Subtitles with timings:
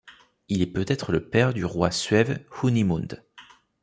[0.49, 3.23] Il est peut-être le père du roi suève Hunimund.